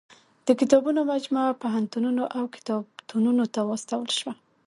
[0.47, 4.33] د کتابونو مجموعه پوهنتونونو او کتابتونو ته واستول شوه.